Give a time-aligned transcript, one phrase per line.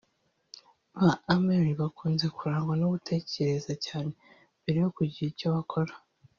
[0.99, 4.11] Ba Amelie bakunze kurangwa no gutekereza cyane
[4.61, 5.93] mbere yo kugira icyo bakora